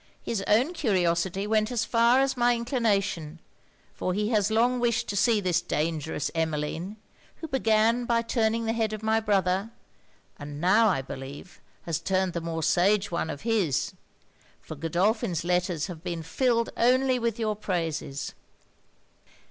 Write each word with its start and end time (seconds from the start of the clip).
His 0.23 0.43
own 0.47 0.73
curiosity 0.73 1.45
went 1.45 1.71
as 1.71 1.85
far 1.85 2.21
as 2.21 2.35
my 2.35 2.55
inclination; 2.55 3.39
for 3.93 4.15
he 4.15 4.29
has 4.29 4.49
long 4.49 4.79
wished 4.79 5.07
to 5.09 5.15
see 5.15 5.39
this 5.39 5.61
dangerous 5.61 6.31
Emmeline; 6.33 6.97
who 7.35 7.47
began 7.47 8.05
by 8.05 8.23
turning 8.23 8.65
the 8.65 8.73
head 8.73 8.93
of 8.93 9.03
my 9.03 9.19
brother, 9.19 9.69
and 10.39 10.59
now 10.59 10.87
I 10.87 11.03
believe 11.03 11.61
has 11.83 11.99
turned 11.99 12.33
the 12.33 12.41
more 12.41 12.63
sage 12.63 13.11
one 13.11 13.29
of 13.29 13.41
his 13.41 13.93
for 14.59 14.73
Godolphin's 14.75 15.43
letters 15.43 15.85
have 15.85 16.03
been 16.03 16.23
filled 16.23 16.71
only 16.77 17.19
with 17.19 17.37
your 17.37 17.55
praises.' 17.55 18.33